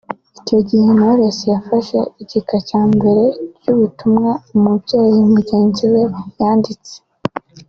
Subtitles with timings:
[0.41, 3.23] Icyo gihe Knowless yafashe igika cya mbere
[3.61, 6.03] cy’ubutumwa umubyeyi mugenzi we
[6.39, 6.93] yanditse